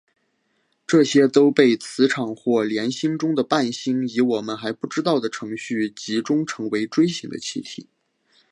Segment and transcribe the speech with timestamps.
[0.87, 7.85] 这些都被磁场或联星中的伴星以我们还不知道的程序集中成为锥形的气体。